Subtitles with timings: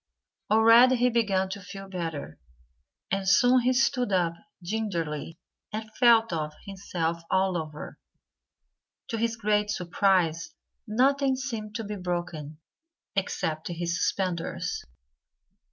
[0.49, 2.39] Already he began to feel better.
[3.11, 5.37] And soon he stood up gingerly
[5.71, 7.99] and felt of himself all over.
[9.09, 10.55] To his great surprise,
[10.87, 12.57] nothing seemed to be broken
[13.15, 14.83] except his suspenders.